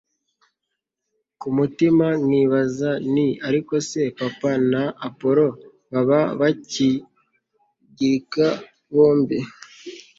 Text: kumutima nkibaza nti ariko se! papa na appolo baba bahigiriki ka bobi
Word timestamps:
kumutima 1.39 2.07
nkibaza 2.23 2.89
nti 3.11 3.27
ariko 3.47 3.73
se! 3.89 4.01
papa 4.19 4.51
na 4.71 4.83
appolo 5.07 5.45
baba 5.91 6.19
bahigiriki 6.39 8.11
ka 8.31 8.49
bobi 8.93 9.39